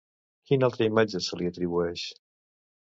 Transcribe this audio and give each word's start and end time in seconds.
Quina 0.51 0.69
altra 0.69 0.87
imatge 0.93 1.23
se 1.27 1.41
li 1.43 1.51
atribueix? 1.53 2.11